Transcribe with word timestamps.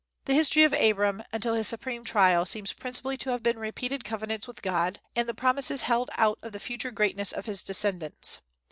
The 0.25 0.33
history 0.33 0.63
of 0.63 0.73
Abram 0.73 1.21
until 1.31 1.53
his 1.53 1.67
supreme 1.67 2.03
trial 2.03 2.43
seems 2.47 2.73
principally 2.73 3.17
to 3.17 3.29
have 3.29 3.43
been 3.43 3.59
repeated 3.59 4.03
covenants 4.03 4.47
with 4.47 4.63
God, 4.63 4.99
and 5.15 5.29
the 5.29 5.35
promises 5.35 5.83
held 5.83 6.09
out 6.17 6.39
of 6.41 6.53
the 6.53 6.59
future 6.59 6.89
greatness 6.89 7.31
of 7.31 7.45
his 7.45 7.61
descendants. 7.61 8.41